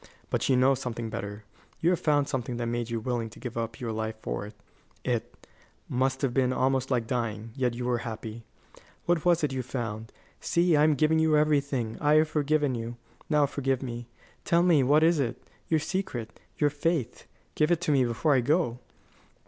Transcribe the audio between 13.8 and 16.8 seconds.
me. Tell me, what is it? Your secret, your